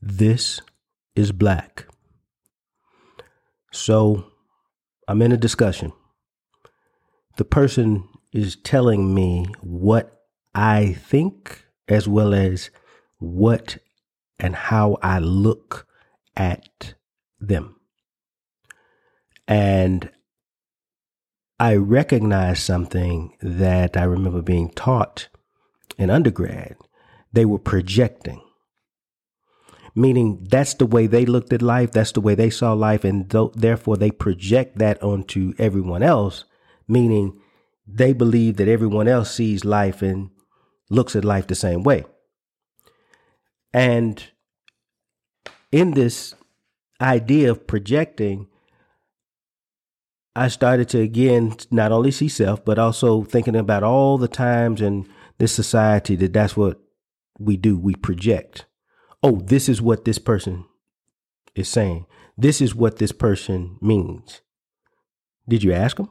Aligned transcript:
This 0.00 0.60
is 1.14 1.32
black. 1.32 1.86
So 3.72 4.32
I'm 5.06 5.22
in 5.22 5.32
a 5.32 5.36
discussion. 5.36 5.92
The 7.36 7.44
person 7.44 8.08
is 8.32 8.56
telling 8.56 9.14
me 9.14 9.46
what 9.60 10.22
I 10.54 10.92
think 10.92 11.64
as 11.88 12.06
well 12.06 12.34
as 12.34 12.70
what 13.18 13.78
and 14.38 14.54
how 14.54 14.98
I 15.02 15.18
look 15.18 15.86
at 16.36 16.94
them. 17.40 17.76
And 19.46 20.10
I 21.58 21.74
recognize 21.76 22.62
something 22.62 23.36
that 23.40 23.96
I 23.96 24.04
remember 24.04 24.42
being 24.42 24.70
taught 24.70 25.28
in 25.96 26.10
undergrad. 26.10 26.76
They 27.32 27.44
were 27.44 27.58
projecting, 27.58 28.40
meaning 29.98 30.46
that's 30.48 30.74
the 30.74 30.86
way 30.86 31.08
they 31.08 31.26
looked 31.26 31.52
at 31.52 31.60
life, 31.60 31.90
that's 31.90 32.12
the 32.12 32.20
way 32.20 32.34
they 32.36 32.50
saw 32.50 32.72
life, 32.72 33.02
and 33.02 33.28
th- 33.28 33.52
therefore 33.54 33.96
they 33.96 34.12
project 34.12 34.78
that 34.78 35.02
onto 35.02 35.52
everyone 35.58 36.04
else, 36.04 36.44
meaning 36.86 37.40
they 37.84 38.12
believe 38.12 38.56
that 38.56 38.68
everyone 38.68 39.08
else 39.08 39.34
sees 39.34 39.64
life 39.64 40.00
and 40.00 40.30
looks 40.88 41.16
at 41.16 41.24
life 41.24 41.48
the 41.48 41.54
same 41.56 41.82
way. 41.82 42.04
And 43.72 44.22
in 45.72 45.92
this 45.92 46.34
idea 47.00 47.50
of 47.50 47.66
projecting, 47.66 48.46
I 50.36 50.46
started 50.46 50.88
to 50.90 51.00
again 51.00 51.56
not 51.72 51.90
only 51.90 52.12
see 52.12 52.28
self, 52.28 52.64
but 52.64 52.78
also 52.78 53.24
thinking 53.24 53.56
about 53.56 53.82
all 53.82 54.16
the 54.16 54.28
times 54.28 54.80
in 54.80 55.08
this 55.38 55.52
society 55.52 56.14
that 56.16 56.32
that's 56.32 56.56
what 56.56 56.80
we 57.40 57.56
do. 57.56 57.76
We 57.76 57.96
project. 57.96 58.66
Oh, 59.22 59.36
this 59.36 59.68
is 59.68 59.82
what 59.82 60.04
this 60.04 60.18
person 60.18 60.64
is 61.54 61.68
saying. 61.68 62.06
This 62.36 62.60
is 62.60 62.74
what 62.74 62.98
this 62.98 63.12
person 63.12 63.78
means. 63.80 64.40
Did 65.48 65.62
you 65.62 65.72
ask 65.72 65.96
them? 65.96 66.10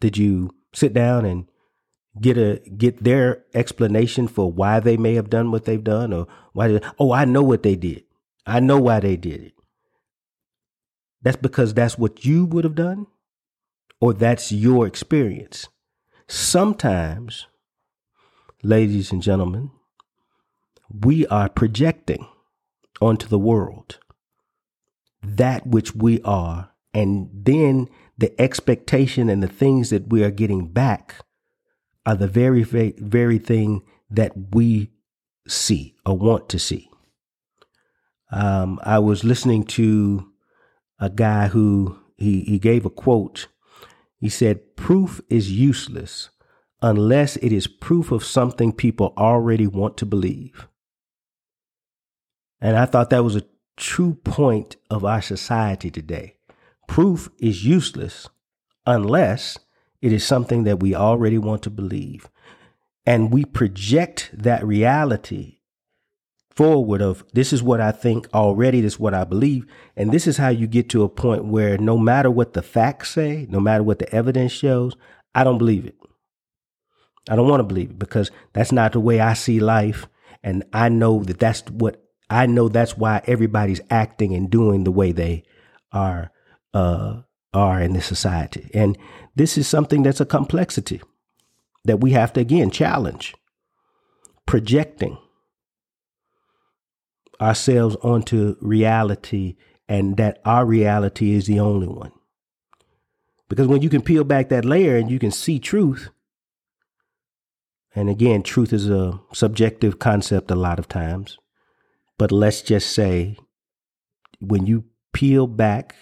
Did 0.00 0.18
you 0.18 0.50
sit 0.74 0.92
down 0.92 1.24
and 1.24 1.46
get 2.20 2.36
a 2.36 2.60
get 2.76 3.02
their 3.02 3.44
explanation 3.54 4.28
for 4.28 4.50
why 4.50 4.80
they 4.80 4.96
may 4.96 5.14
have 5.14 5.30
done 5.30 5.50
what 5.50 5.64
they've 5.64 5.82
done 5.82 6.12
or 6.12 6.26
why 6.52 6.68
they, 6.68 6.80
oh 6.98 7.12
I 7.12 7.24
know 7.24 7.42
what 7.42 7.62
they 7.62 7.76
did. 7.76 8.04
I 8.46 8.60
know 8.60 8.78
why 8.78 9.00
they 9.00 9.16
did 9.16 9.40
it. 9.42 9.54
That's 11.22 11.36
because 11.36 11.74
that's 11.74 11.98
what 11.98 12.24
you 12.24 12.44
would 12.44 12.64
have 12.64 12.74
done 12.74 13.06
or 14.00 14.12
that's 14.12 14.52
your 14.52 14.86
experience. 14.86 15.68
Sometimes, 16.28 17.46
ladies 18.62 19.10
and 19.10 19.22
gentlemen, 19.22 19.70
we 20.88 21.26
are 21.26 21.48
projecting 21.48 22.26
onto 23.00 23.26
the 23.26 23.38
world 23.38 23.98
that 25.26 25.66
which 25.66 25.94
we 25.94 26.20
are, 26.22 26.70
and 26.92 27.28
then 27.32 27.88
the 28.16 28.38
expectation 28.40 29.28
and 29.28 29.42
the 29.42 29.48
things 29.48 29.90
that 29.90 30.08
we 30.08 30.22
are 30.22 30.30
getting 30.30 30.68
back 30.68 31.16
are 32.06 32.14
the 32.14 32.28
very, 32.28 32.62
very 32.62 33.38
thing 33.38 33.82
that 34.10 34.32
we 34.52 34.90
see 35.48 35.96
or 36.04 36.16
want 36.16 36.48
to 36.50 36.58
see. 36.58 36.88
Um, 38.30 38.78
I 38.82 38.98
was 38.98 39.24
listening 39.24 39.64
to 39.64 40.28
a 40.98 41.10
guy 41.10 41.48
who 41.48 41.98
he, 42.16 42.40
he 42.42 42.58
gave 42.58 42.84
a 42.84 42.90
quote. 42.90 43.48
He 44.18 44.28
said, 44.28 44.76
Proof 44.76 45.20
is 45.28 45.50
useless 45.50 46.30
unless 46.82 47.36
it 47.36 47.52
is 47.52 47.66
proof 47.66 48.12
of 48.12 48.24
something 48.24 48.72
people 48.72 49.14
already 49.16 49.66
want 49.66 49.96
to 49.98 50.06
believe. 50.06 50.68
And 52.60 52.76
I 52.76 52.86
thought 52.86 53.10
that 53.10 53.24
was 53.24 53.36
a 53.36 53.44
true 53.76 54.14
point 54.14 54.76
of 54.90 55.04
our 55.04 55.22
society 55.22 55.90
today. 55.90 56.36
Proof 56.86 57.28
is 57.38 57.64
useless 57.64 58.28
unless 58.86 59.58
it 60.00 60.12
is 60.12 60.24
something 60.24 60.64
that 60.64 60.80
we 60.80 60.94
already 60.94 61.38
want 61.38 61.62
to 61.62 61.70
believe. 61.70 62.28
And 63.06 63.32
we 63.32 63.44
project 63.44 64.30
that 64.32 64.64
reality 64.64 65.58
forward 66.54 67.02
of 67.02 67.24
this 67.32 67.52
is 67.52 67.62
what 67.62 67.80
I 67.80 67.90
think 67.90 68.28
already, 68.32 68.80
this 68.80 68.94
is 68.94 69.00
what 69.00 69.14
I 69.14 69.24
believe. 69.24 69.66
And 69.96 70.12
this 70.12 70.26
is 70.26 70.36
how 70.36 70.48
you 70.48 70.66
get 70.66 70.88
to 70.90 71.02
a 71.02 71.08
point 71.08 71.46
where 71.46 71.76
no 71.78 71.98
matter 71.98 72.30
what 72.30 72.52
the 72.52 72.62
facts 72.62 73.10
say, 73.10 73.46
no 73.50 73.60
matter 73.60 73.82
what 73.82 73.98
the 73.98 74.12
evidence 74.14 74.52
shows, 74.52 74.96
I 75.34 75.44
don't 75.44 75.58
believe 75.58 75.84
it. 75.84 75.96
I 77.28 77.36
don't 77.36 77.48
want 77.48 77.60
to 77.60 77.64
believe 77.64 77.90
it 77.90 77.98
because 77.98 78.30
that's 78.52 78.72
not 78.72 78.92
the 78.92 79.00
way 79.00 79.20
I 79.20 79.34
see 79.34 79.58
life. 79.58 80.06
And 80.42 80.64
I 80.72 80.90
know 80.90 81.24
that 81.24 81.38
that's 81.38 81.62
what 81.70 82.04
I 82.30 82.46
know 82.46 82.68
that's 82.68 82.96
why 82.96 83.22
everybody's 83.26 83.80
acting 83.90 84.34
and 84.34 84.50
doing 84.50 84.84
the 84.84 84.90
way 84.90 85.12
they 85.12 85.44
are 85.92 86.30
uh, 86.72 87.22
are 87.52 87.80
in 87.80 87.92
this 87.92 88.06
society. 88.06 88.70
And 88.74 88.98
this 89.36 89.56
is 89.56 89.68
something 89.68 90.02
that's 90.02 90.20
a 90.20 90.26
complexity 90.26 91.00
that 91.84 92.00
we 92.00 92.12
have 92.12 92.32
to 92.32 92.40
again 92.40 92.70
challenge. 92.70 93.34
Projecting 94.46 95.18
ourselves 97.40 97.96
onto 97.96 98.56
reality 98.60 99.56
and 99.88 100.16
that 100.16 100.40
our 100.44 100.64
reality 100.64 101.32
is 101.32 101.46
the 101.46 101.60
only 101.60 101.88
one. 101.88 102.12
Because 103.48 103.66
when 103.66 103.82
you 103.82 103.90
can 103.90 104.02
peel 104.02 104.24
back 104.24 104.48
that 104.48 104.64
layer 104.64 104.96
and 104.96 105.10
you 105.10 105.18
can 105.18 105.30
see 105.30 105.58
truth, 105.58 106.10
and 107.94 108.08
again, 108.08 108.42
truth 108.42 108.72
is 108.72 108.88
a 108.88 109.20
subjective 109.32 109.98
concept 109.98 110.50
a 110.50 110.56
lot 110.56 110.78
of 110.78 110.88
times, 110.88 111.38
but 112.18 112.30
let's 112.30 112.62
just 112.62 112.90
say 112.90 113.36
when 114.40 114.66
you 114.66 114.84
peel 115.12 115.46
back 115.46 115.94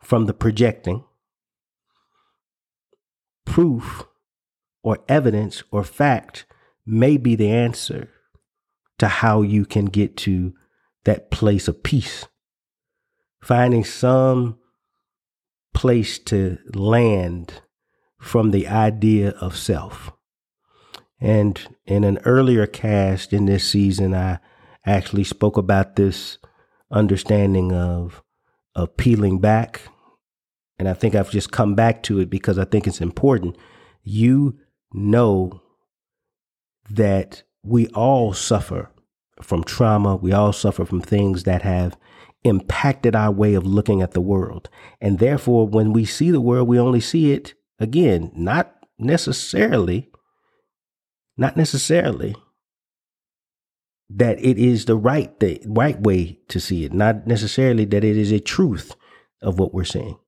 from 0.00 0.26
the 0.26 0.34
projecting, 0.34 1.04
proof 3.44 4.04
or 4.82 4.98
evidence 5.08 5.62
or 5.70 5.82
fact 5.82 6.46
may 6.84 7.16
be 7.16 7.34
the 7.34 7.50
answer 7.50 8.08
to 8.98 9.08
how 9.08 9.42
you 9.42 9.66
can 9.66 9.86
get 9.86 10.16
to 10.16 10.54
that 11.04 11.30
place 11.30 11.68
of 11.68 11.82
peace. 11.82 12.26
Finding 13.42 13.84
some 13.84 14.58
place 15.74 16.18
to 16.18 16.58
land 16.74 17.62
from 18.18 18.50
the 18.50 18.66
idea 18.66 19.30
of 19.30 19.56
self. 19.56 20.12
And 21.20 21.76
in 21.86 22.04
an 22.04 22.18
earlier 22.24 22.66
cast 22.66 23.32
in 23.32 23.46
this 23.46 23.68
season, 23.68 24.14
I 24.14 24.38
actually 24.84 25.24
spoke 25.24 25.56
about 25.56 25.96
this 25.96 26.38
understanding 26.90 27.72
of, 27.72 28.22
of 28.74 28.96
peeling 28.96 29.38
back. 29.40 29.82
And 30.78 30.88
I 30.88 30.94
think 30.94 31.14
I've 31.14 31.30
just 31.30 31.52
come 31.52 31.74
back 31.74 32.02
to 32.04 32.20
it 32.20 32.28
because 32.28 32.58
I 32.58 32.64
think 32.64 32.86
it's 32.86 33.00
important. 33.00 33.56
You 34.02 34.58
know 34.92 35.62
that 36.90 37.42
we 37.62 37.88
all 37.88 38.32
suffer 38.32 38.90
from 39.42 39.64
trauma. 39.64 40.16
We 40.16 40.32
all 40.32 40.52
suffer 40.52 40.84
from 40.84 41.00
things 41.00 41.44
that 41.44 41.62
have 41.62 41.96
impacted 42.44 43.16
our 43.16 43.32
way 43.32 43.54
of 43.54 43.66
looking 43.66 44.02
at 44.02 44.12
the 44.12 44.20
world. 44.20 44.68
And 45.00 45.18
therefore, 45.18 45.66
when 45.66 45.92
we 45.92 46.04
see 46.04 46.30
the 46.30 46.40
world, 46.40 46.68
we 46.68 46.78
only 46.78 47.00
see 47.00 47.32
it 47.32 47.54
again, 47.78 48.30
not 48.34 48.72
necessarily, 48.98 50.10
not 51.36 51.56
necessarily 51.56 52.34
that 54.08 54.38
it 54.38 54.58
is 54.58 54.84
the 54.84 54.96
right 54.96 55.38
thing, 55.40 55.60
right 55.66 56.00
way 56.00 56.38
to 56.48 56.60
see 56.60 56.84
it, 56.84 56.92
not 56.92 57.26
necessarily 57.26 57.84
that 57.84 58.04
it 58.04 58.16
is 58.16 58.30
a 58.30 58.40
truth 58.40 58.94
of 59.42 59.58
what 59.58 59.74
we're 59.74 59.84
seeing. 59.84 60.18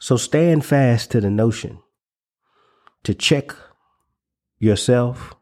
So 0.00 0.16
stand 0.16 0.64
fast 0.64 1.10
to 1.10 1.20
the 1.20 1.30
notion 1.30 1.80
to 3.02 3.14
check 3.14 3.52
yourself, 4.58 5.34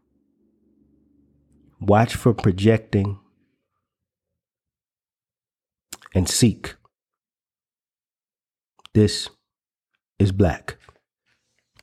watch 1.81 2.15
for 2.15 2.33
projecting, 2.33 3.19
and 6.15 6.29
seek. 6.29 6.75
This 8.95 9.29
is 10.19 10.33
black. 10.33 10.77